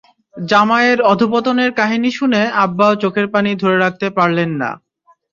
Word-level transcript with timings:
জামাইয়ের 0.35 0.99
অধঃপতনের 1.11 1.71
কাহিনি 1.79 2.09
শুনে 2.11 2.41
আব্বাও 2.63 2.93
চোখের 3.03 3.27
পানি 3.33 3.51
ধরে 3.61 3.77
রাখতে 3.79 4.07
পারলেন 4.17 4.49
না। 4.61 4.69